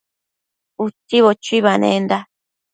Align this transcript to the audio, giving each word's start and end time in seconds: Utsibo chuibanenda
Utsibo 0.85 1.29
chuibanenda 1.43 2.17